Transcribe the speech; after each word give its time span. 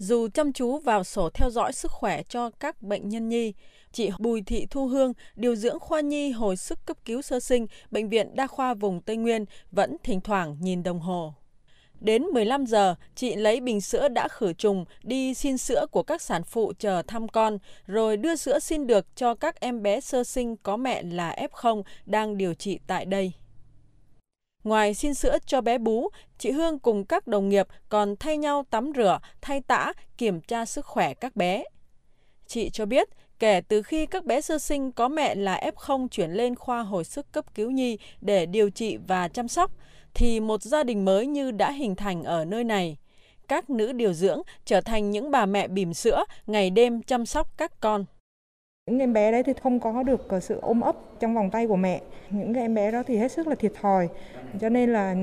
Dù 0.00 0.28
chăm 0.28 0.52
chú 0.52 0.78
vào 0.78 1.04
sổ 1.04 1.30
theo 1.34 1.50
dõi 1.50 1.72
sức 1.72 1.90
khỏe 1.90 2.22
cho 2.22 2.50
các 2.50 2.82
bệnh 2.82 3.08
nhân 3.08 3.28
nhi, 3.28 3.52
chị 3.92 4.10
Bùi 4.18 4.42
Thị 4.42 4.66
Thu 4.70 4.86
Hương, 4.86 5.12
điều 5.36 5.56
dưỡng 5.56 5.80
khoa 5.80 6.00
nhi 6.00 6.30
hồi 6.30 6.56
sức 6.56 6.78
cấp 6.86 6.96
cứu 7.04 7.22
sơ 7.22 7.40
sinh, 7.40 7.66
Bệnh 7.90 8.08
viện 8.08 8.36
Đa 8.36 8.46
khoa 8.46 8.74
vùng 8.74 9.00
Tây 9.00 9.16
Nguyên 9.16 9.44
vẫn 9.72 9.96
thỉnh 10.02 10.20
thoảng 10.20 10.56
nhìn 10.60 10.82
đồng 10.82 11.00
hồ. 11.00 11.34
Đến 12.00 12.22
15 12.22 12.66
giờ, 12.66 12.94
chị 13.14 13.34
lấy 13.34 13.60
bình 13.60 13.80
sữa 13.80 14.08
đã 14.08 14.28
khử 14.28 14.52
trùng 14.52 14.84
đi 15.02 15.34
xin 15.34 15.58
sữa 15.58 15.86
của 15.90 16.02
các 16.02 16.22
sản 16.22 16.42
phụ 16.44 16.72
chờ 16.78 17.02
thăm 17.06 17.28
con, 17.28 17.58
rồi 17.86 18.16
đưa 18.16 18.36
sữa 18.36 18.58
xin 18.58 18.86
được 18.86 19.06
cho 19.16 19.34
các 19.34 19.60
em 19.60 19.82
bé 19.82 20.00
sơ 20.00 20.24
sinh 20.24 20.56
có 20.56 20.76
mẹ 20.76 21.02
là 21.02 21.36
F0 21.52 21.82
đang 22.06 22.36
điều 22.36 22.54
trị 22.54 22.78
tại 22.86 23.04
đây. 23.04 23.32
Ngoài 24.64 24.94
xin 24.94 25.14
sữa 25.14 25.38
cho 25.46 25.60
bé 25.60 25.78
bú, 25.78 26.08
chị 26.38 26.50
Hương 26.50 26.78
cùng 26.78 27.04
các 27.04 27.26
đồng 27.26 27.48
nghiệp 27.48 27.66
còn 27.88 28.16
thay 28.16 28.36
nhau 28.36 28.64
tắm 28.70 28.92
rửa, 28.96 29.18
thay 29.40 29.60
tã, 29.60 29.92
kiểm 30.18 30.40
tra 30.40 30.64
sức 30.64 30.86
khỏe 30.86 31.14
các 31.14 31.36
bé. 31.36 31.64
Chị 32.46 32.70
cho 32.70 32.86
biết, 32.86 33.08
kể 33.38 33.60
từ 33.68 33.82
khi 33.82 34.06
các 34.06 34.24
bé 34.24 34.40
sơ 34.40 34.58
sinh 34.58 34.92
có 34.92 35.08
mẹ 35.08 35.34
là 35.34 35.70
F0 35.74 36.08
chuyển 36.08 36.30
lên 36.30 36.54
khoa 36.54 36.82
hồi 36.82 37.04
sức 37.04 37.32
cấp 37.32 37.54
cứu 37.54 37.70
nhi 37.70 37.98
để 38.20 38.46
điều 38.46 38.70
trị 38.70 38.98
và 39.08 39.28
chăm 39.28 39.48
sóc, 39.48 39.70
thì 40.14 40.40
một 40.40 40.62
gia 40.62 40.82
đình 40.82 41.04
mới 41.04 41.26
như 41.26 41.50
đã 41.50 41.72
hình 41.72 41.94
thành 41.94 42.22
ở 42.22 42.44
nơi 42.44 42.64
này. 42.64 42.96
Các 43.48 43.70
nữ 43.70 43.92
điều 43.92 44.12
dưỡng 44.12 44.42
trở 44.64 44.80
thành 44.80 45.10
những 45.10 45.30
bà 45.30 45.46
mẹ 45.46 45.68
bỉm 45.68 45.94
sữa, 45.94 46.24
ngày 46.46 46.70
đêm 46.70 47.02
chăm 47.02 47.26
sóc 47.26 47.58
các 47.58 47.80
con. 47.80 48.04
Những 48.90 48.98
em 48.98 49.12
bé 49.12 49.32
đấy 49.32 49.42
thì 49.42 49.52
không 49.62 49.80
có 49.80 50.02
được 50.02 50.28
ờ, 50.28 50.40
sự 50.40 50.58
ôm 50.60 50.80
ấp 50.80 50.96
trong 51.20 51.34
vòng 51.34 51.50
tay 51.50 51.66
của 51.66 51.76
mẹ. 51.76 52.00
Những 52.30 52.54
cái 52.54 52.62
em 52.62 52.74
bé 52.74 52.90
đó 52.90 53.02
thì 53.06 53.16
hết 53.16 53.32
sức 53.32 53.46
là 53.46 53.54
thiệt 53.54 53.72
thòi. 53.80 54.08
Cho 54.60 54.68
nên 54.68 54.92
là 54.92 55.14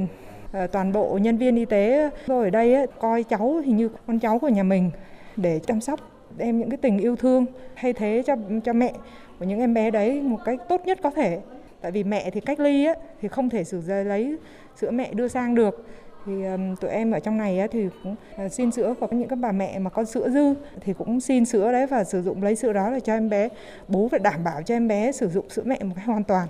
ờ, 0.52 0.67
toàn 0.67 0.91
bộ 0.91 1.17
nhân 1.21 1.38
viên 1.38 1.55
y 1.55 1.66
tế 1.66 2.09
ờ, 2.27 2.43
ở 2.43 2.49
đây 2.49 2.73
ấy, 2.73 2.88
coi 2.99 3.23
cháu 3.23 3.62
hình 3.66 3.77
như 3.77 3.90
con 4.07 4.20
cháu 4.20 4.40
của 4.40 4.49
nhà 4.49 4.63
mình 4.63 4.91
để 5.35 5.59
chăm 5.59 5.81
sóc 5.81 5.99
em 6.38 6.59
những 6.59 6.70
cái 6.70 6.77
tình 6.77 6.98
yêu 6.98 7.16
thương 7.16 7.45
thay 7.76 7.93
thế 7.93 8.23
cho 8.26 8.35
cho 8.63 8.73
mẹ 8.73 8.93
của 9.40 9.45
những 9.45 9.60
em 9.60 9.73
bé 9.73 9.91
đấy 9.91 10.21
một 10.21 10.40
cách 10.45 10.60
tốt 10.70 10.82
nhất 10.85 10.99
có 11.04 11.12
thể 11.12 11.40
tại 11.82 11.91
vì 11.91 12.04
mẹ 12.04 12.29
thì 12.29 12.40
cách 12.40 12.60
ly 12.60 12.85
ấy, 12.85 12.95
thì 13.21 13.27
không 13.27 13.49
thể 13.49 13.63
sử 13.63 13.82
lấy 14.04 14.38
sữa 14.76 14.91
mẹ 14.91 15.13
đưa 15.13 15.27
sang 15.27 15.55
được 15.55 15.85
thì 16.27 16.33
tụi 16.81 16.91
em 16.91 17.11
ở 17.11 17.20
trong 17.20 17.37
này 17.37 17.67
thì 17.71 17.87
cũng 18.03 18.15
ờ, 18.37 18.49
xin 18.49 18.71
sữa 18.71 18.93
có 18.99 19.07
những 19.11 19.27
các 19.27 19.39
bà 19.39 19.51
mẹ 19.51 19.79
mà 19.79 19.89
có 19.89 20.03
sữa 20.03 20.29
dư 20.29 20.53
thì 20.81 20.93
cũng 20.93 21.20
xin 21.20 21.45
sữa 21.45 21.71
đấy 21.71 21.87
và 21.87 22.03
sử 22.03 22.21
dụng 22.21 22.43
lấy 22.43 22.55
sữa 22.55 22.73
đó 22.73 22.89
để 22.91 22.99
cho 22.99 23.13
em 23.13 23.29
bé 23.29 23.49
bố 23.87 24.07
phải 24.11 24.20
đảm 24.20 24.43
bảo 24.43 24.61
cho 24.61 24.75
em 24.75 24.87
bé 24.87 25.11
sử 25.11 25.29
dụng 25.29 25.49
sữa 25.49 25.63
mẹ 25.65 25.79
một 25.83 25.93
cách 25.95 26.05
hoàn 26.05 26.23
toàn 26.23 26.48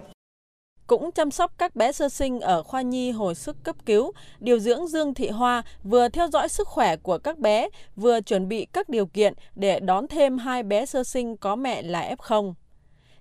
cũng 0.88 1.12
chăm 1.12 1.32
sóc 1.32 1.52
các 1.58 1.76
bé 1.76 1.92
sơ 1.92 2.10
sinh 2.10 2.40
ở 2.40 2.64
khoa 2.64 2.82
nhi 2.82 3.12
hồi 3.12 3.36
sức 3.36 3.58
cấp 3.64 3.76
cứu, 3.86 4.12
điều 4.40 4.60
dưỡng 4.60 4.88
Dương 4.88 5.14
Thị 5.14 5.30
Hoa 5.30 5.64
vừa 5.84 6.10
theo 6.10 6.28
dõi 6.28 6.50
sức 6.50 6.68
khỏe 6.68 6.96
của 6.96 7.18
các 7.18 7.38
bé, 7.38 7.70
vừa 7.96 8.22
chuẩn 8.22 8.48
bị 8.48 8.68
các 8.74 8.90
điều 8.90 9.06
kiện 9.06 9.34
để 9.56 9.80
đón 9.80 10.08
thêm 10.08 10.38
hai 10.38 10.64
bé 10.64 10.86
sơ 10.86 11.04
sinh 11.04 11.38
có 11.38 11.56
mẹ 11.56 11.82
là 11.82 12.16
F0. 12.18 12.54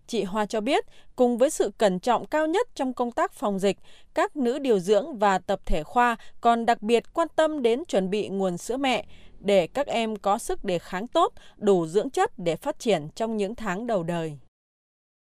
Chị 0.06 0.24
Hoa 0.24 0.46
cho 0.46 0.60
biết, 0.60 0.84
cùng 1.16 1.38
với 1.38 1.50
sự 1.50 1.70
cẩn 1.78 1.98
trọng 1.98 2.26
cao 2.26 2.46
nhất 2.46 2.68
trong 2.74 2.92
công 2.92 3.12
tác 3.12 3.32
phòng 3.32 3.58
dịch, 3.58 3.76
các 4.14 4.36
nữ 4.36 4.58
điều 4.58 4.78
dưỡng 4.78 5.18
và 5.18 5.38
tập 5.38 5.60
thể 5.66 5.82
khoa 5.82 6.16
còn 6.40 6.66
đặc 6.66 6.82
biệt 6.82 7.04
quan 7.14 7.28
tâm 7.36 7.62
đến 7.62 7.84
chuẩn 7.84 8.10
bị 8.10 8.28
nguồn 8.28 8.58
sữa 8.58 8.76
mẹ 8.76 9.04
để 9.40 9.66
các 9.66 9.86
em 9.86 10.16
có 10.16 10.38
sức 10.38 10.64
đề 10.64 10.78
kháng 10.78 11.06
tốt, 11.06 11.32
đủ 11.56 11.86
dưỡng 11.86 12.10
chất 12.10 12.32
để 12.36 12.56
phát 12.56 12.78
triển 12.78 13.08
trong 13.14 13.36
những 13.36 13.54
tháng 13.54 13.86
đầu 13.86 14.02
đời. 14.02 14.38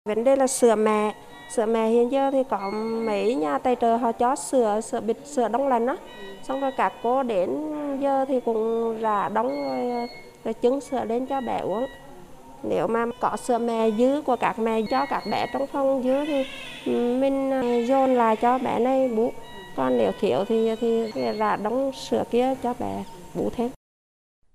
Vấn 0.05 0.23
đề 0.23 0.35
là 0.35 0.47
sữa 0.47 0.75
mẹ, 0.75 1.15
sữa 1.51 1.65
mẹ 1.65 1.89
hiện 1.89 2.11
giờ 2.11 2.31
thì 2.31 2.43
có 2.49 2.71
mấy 3.05 3.35
nhà 3.35 3.57
tài 3.57 3.75
trợ 3.75 3.95
họ 3.95 4.11
cho 4.11 4.35
sữa 4.35 4.81
sữa 4.81 5.01
bịt 5.01 5.17
sữa 5.25 5.47
đông 5.47 5.67
lạnh 5.67 5.85
á, 5.87 5.97
xong 6.43 6.61
rồi 6.61 6.71
các 6.77 6.93
cô 7.03 7.23
đến 7.23 7.49
giờ 8.01 8.25
thì 8.27 8.39
cũng 8.45 8.97
rà 9.01 9.29
đóng 9.29 9.47
rồi, 9.47 10.07
rồi 10.43 10.53
trứng 10.61 10.81
sữa 10.81 11.03
lên 11.05 11.25
cho 11.25 11.41
bé 11.41 11.59
uống 11.59 11.85
nếu 12.63 12.87
mà 12.87 13.05
có 13.19 13.37
sữa 13.37 13.57
mẹ 13.57 13.91
dư 13.91 14.21
của 14.21 14.35
các 14.35 14.59
mẹ 14.59 14.81
cho 14.91 15.05
các 15.09 15.23
bé 15.31 15.47
trong 15.53 15.67
phòng 15.67 16.03
dư 16.03 16.25
thì 16.25 16.43
ừ, 16.85 17.17
mình 17.19 17.51
ờ, 17.51 17.85
dồn 17.85 18.15
lại 18.15 18.35
cho 18.35 18.57
bé 18.57 18.79
này 18.79 19.07
bú 19.07 19.31
còn 19.75 19.97
nếu 19.97 20.11
thiếu 20.19 20.45
thì 20.45 20.75
thì 20.81 21.11
ra 21.37 21.55
đóng 21.55 21.91
sữa 21.93 22.23
kia 22.31 22.55
cho 22.63 22.73
bé 22.79 23.03
bú 23.33 23.49
thêm 23.55 23.69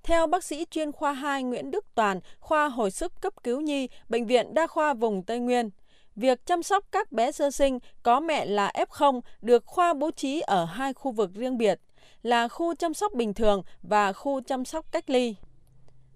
theo 0.05 0.27
bác 0.27 0.45
sĩ 0.45 0.67
chuyên 0.71 0.93
khoa 0.93 1.13
2 1.13 1.43
Nguyễn 1.43 1.71
Đức 1.71 1.85
Toàn, 1.95 2.21
khoa 2.41 2.69
hồi 2.69 2.91
sức 2.91 3.13
cấp 3.21 3.33
cứu 3.43 3.61
nhi, 3.61 3.89
Bệnh 4.09 4.27
viện 4.27 4.55
Đa 4.55 4.67
khoa 4.67 4.95
vùng 4.95 5.23
Tây 5.23 5.39
Nguyên, 5.39 5.71
việc 6.17 6.47
chăm 6.47 6.63
sóc 6.63 6.85
các 6.93 7.13
bé 7.13 7.33
sơ 7.33 7.51
sinh 7.51 7.79
có 8.03 8.21
mẹ 8.21 8.47
là 8.47 8.73
F0 8.75 9.21
được 9.43 9.67
khoa 9.67 9.95
bố 9.95 10.11
trí 10.11 10.41
ở 10.41 10.65
hai 10.65 10.93
khu 10.93 11.13
vực 11.13 11.31
riêng 11.35 11.59
biệt, 11.59 11.81
là 12.23 12.49
khu 12.49 12.75
chăm 12.75 12.95
sóc 12.95 13.15
bình 13.15 13.35
thường 13.35 13.63
và 13.83 14.13
khu 14.13 14.41
chăm 14.41 14.65
sóc 14.65 14.87
cách 14.93 15.11
ly. 15.11 15.35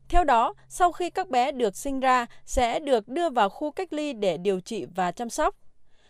Theo 0.08 0.24
đó, 0.24 0.54
sau 0.69 0.92
khi 0.92 1.10
các 1.10 1.28
bé 1.28 1.52
được 1.52 1.76
sinh 1.76 2.00
ra 2.00 2.26
sẽ 2.44 2.80
được 2.80 3.08
đưa 3.08 3.30
vào 3.30 3.48
khu 3.48 3.70
cách 3.70 3.92
ly 3.92 4.12
để 4.12 4.36
điều 4.36 4.60
trị 4.60 4.86
và 4.94 5.12
chăm 5.12 5.30
sóc. 5.30 5.54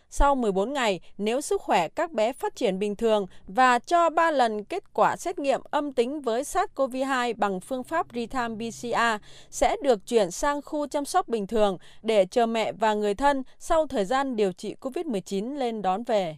Sau 0.09 0.35
14 0.35 0.73
ngày, 0.73 0.99
nếu 1.17 1.41
sức 1.41 1.61
khỏe 1.61 1.87
các 1.87 2.11
bé 2.11 2.33
phát 2.33 2.55
triển 2.55 2.79
bình 2.79 2.95
thường 2.95 3.25
và 3.47 3.79
cho 3.79 4.09
3 4.09 4.31
lần 4.31 4.63
kết 4.63 4.93
quả 4.93 5.17
xét 5.17 5.39
nghiệm 5.39 5.61
âm 5.71 5.93
tính 5.93 6.21
với 6.21 6.43
SARS-CoV-2 6.43 7.33
bằng 7.37 7.59
phương 7.59 7.83
pháp 7.83 8.13
real-time 8.13 8.71
PCR, 8.71 9.23
sẽ 9.49 9.75
được 9.83 10.05
chuyển 10.05 10.31
sang 10.31 10.61
khu 10.61 10.87
chăm 10.87 11.05
sóc 11.05 11.27
bình 11.27 11.47
thường 11.47 11.77
để 12.01 12.25
chờ 12.25 12.45
mẹ 12.45 12.71
và 12.71 12.93
người 12.93 13.15
thân 13.15 13.43
sau 13.59 13.87
thời 13.87 14.05
gian 14.05 14.35
điều 14.35 14.51
trị 14.51 14.75
COVID-19 14.81 15.57
lên 15.57 15.81
đón 15.81 16.03
về. 16.03 16.37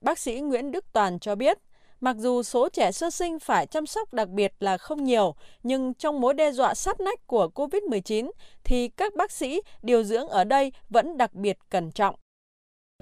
Bác 0.00 0.18
sĩ 0.18 0.40
Nguyễn 0.40 0.70
Đức 0.70 0.92
Toàn 0.92 1.18
cho 1.18 1.34
biết, 1.34 1.58
Mặc 2.04 2.16
dù 2.16 2.42
số 2.42 2.68
trẻ 2.68 2.92
sơ 2.92 3.10
sinh 3.10 3.38
phải 3.38 3.66
chăm 3.66 3.86
sóc 3.86 4.14
đặc 4.14 4.28
biệt 4.28 4.52
là 4.60 4.78
không 4.78 5.04
nhiều, 5.04 5.34
nhưng 5.62 5.94
trong 5.94 6.20
mối 6.20 6.34
đe 6.34 6.52
dọa 6.52 6.74
sát 6.74 7.00
nách 7.00 7.26
của 7.26 7.48
COVID-19 7.54 8.30
thì 8.64 8.88
các 8.88 9.14
bác 9.14 9.30
sĩ, 9.30 9.60
điều 9.82 10.02
dưỡng 10.02 10.28
ở 10.28 10.44
đây 10.44 10.72
vẫn 10.90 11.16
đặc 11.18 11.34
biệt 11.34 11.58
cẩn 11.70 11.90
trọng. 11.90 12.14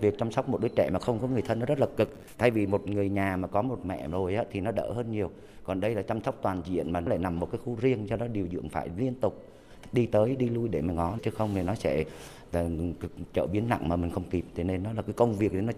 Việc 0.00 0.18
chăm 0.18 0.32
sóc 0.32 0.48
một 0.48 0.60
đứa 0.60 0.68
trẻ 0.68 0.90
mà 0.92 0.98
không 0.98 1.18
có 1.18 1.26
người 1.26 1.42
thân 1.42 1.58
nó 1.58 1.66
rất 1.66 1.78
là 1.78 1.86
cực. 1.96 2.08
Thay 2.38 2.50
vì 2.50 2.66
một 2.66 2.86
người 2.86 3.08
nhà 3.08 3.36
mà 3.36 3.48
có 3.48 3.62
một 3.62 3.78
mẹ 3.84 4.08
rồi 4.08 4.34
á, 4.34 4.44
thì 4.50 4.60
nó 4.60 4.70
đỡ 4.70 4.92
hơn 4.92 5.10
nhiều. 5.10 5.30
Còn 5.64 5.80
đây 5.80 5.94
là 5.94 6.02
chăm 6.02 6.22
sóc 6.22 6.38
toàn 6.42 6.62
diện 6.66 6.92
mà 6.92 7.00
nó 7.00 7.08
lại 7.08 7.18
nằm 7.18 7.40
một 7.40 7.48
cái 7.52 7.60
khu 7.64 7.76
riêng 7.80 8.06
cho 8.10 8.16
nó 8.16 8.26
điều 8.26 8.48
dưỡng 8.52 8.68
phải 8.68 8.88
liên 8.96 9.14
tục 9.14 9.44
đi 9.92 10.06
tới 10.06 10.36
đi 10.36 10.48
lui 10.48 10.68
để 10.68 10.80
mà 10.80 10.94
ngó 10.94 11.16
chứ 11.22 11.30
không 11.30 11.54
thì 11.54 11.62
nó 11.62 11.74
sẽ 11.74 12.04
là 12.52 12.68
biến 13.52 13.68
nặng 13.68 13.88
mà 13.88 13.96
mình 13.96 14.10
không 14.10 14.30
kịp 14.30 14.44
thế 14.54 14.64
nên 14.64 14.82
nó 14.82 14.92
là 14.92 15.02
cái 15.02 15.12
công 15.12 15.34
việc 15.34 15.52
nó 15.52 15.72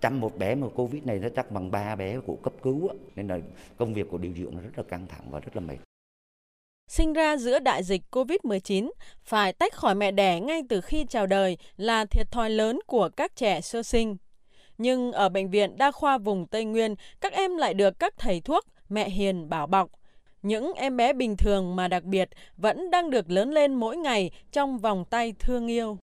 chăm 0.00 0.20
một 0.20 0.38
bé 0.38 0.54
mà 0.54 0.68
covid 0.68 1.04
này 1.04 1.18
nó 1.18 1.28
chắc 1.36 1.50
bằng 1.50 1.70
ba 1.70 1.96
bé 1.96 2.20
của 2.20 2.36
cấp 2.36 2.52
cứu 2.62 2.88
nên 3.16 3.28
là 3.28 3.38
công 3.76 3.94
việc 3.94 4.06
của 4.10 4.18
điều 4.18 4.32
dưỡng 4.32 4.54
nó 4.54 4.60
rất 4.60 4.70
là 4.76 4.82
căng 4.82 5.06
thẳng 5.06 5.30
và 5.30 5.40
rất 5.40 5.56
là 5.56 5.60
mệt 5.60 5.76
Sinh 6.88 7.12
ra 7.12 7.36
giữa 7.36 7.58
đại 7.58 7.82
dịch 7.82 8.02
COVID-19, 8.10 8.90
phải 9.22 9.52
tách 9.52 9.74
khỏi 9.74 9.94
mẹ 9.94 10.10
đẻ 10.10 10.40
ngay 10.40 10.62
từ 10.68 10.80
khi 10.80 11.06
chào 11.08 11.26
đời 11.26 11.56
là 11.76 12.04
thiệt 12.04 12.30
thòi 12.30 12.50
lớn 12.50 12.78
của 12.86 13.08
các 13.16 13.36
trẻ 13.36 13.60
sơ 13.60 13.82
sinh. 13.82 14.16
Nhưng 14.78 15.12
ở 15.12 15.28
Bệnh 15.28 15.50
viện 15.50 15.78
Đa 15.78 15.90
khoa 15.90 16.18
vùng 16.18 16.46
Tây 16.46 16.64
Nguyên, 16.64 16.94
các 17.20 17.32
em 17.32 17.56
lại 17.56 17.74
được 17.74 17.98
các 17.98 18.14
thầy 18.18 18.40
thuốc, 18.40 18.64
mẹ 18.88 19.10
hiền 19.10 19.48
bảo 19.48 19.66
bọc. 19.66 19.90
Những 20.42 20.72
em 20.76 20.96
bé 20.96 21.12
bình 21.12 21.36
thường 21.36 21.76
mà 21.76 21.88
đặc 21.88 22.04
biệt 22.04 22.28
vẫn 22.56 22.90
đang 22.90 23.10
được 23.10 23.30
lớn 23.30 23.50
lên 23.50 23.74
mỗi 23.74 23.96
ngày 23.96 24.30
trong 24.52 24.78
vòng 24.78 25.04
tay 25.10 25.34
thương 25.38 25.66
yêu. 25.66 25.96